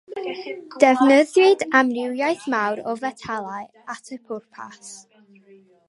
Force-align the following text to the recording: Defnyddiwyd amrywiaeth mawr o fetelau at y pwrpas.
Defnyddiwyd 0.83 1.65
amrywiaeth 1.81 2.47
mawr 2.55 2.81
o 2.93 2.97
fetelau 3.05 3.71
at 3.97 4.13
y 4.17 4.19
pwrpas. 4.31 4.95